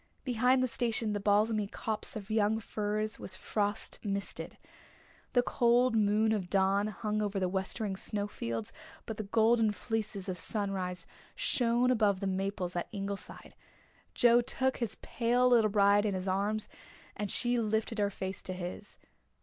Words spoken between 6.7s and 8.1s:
hung over the westering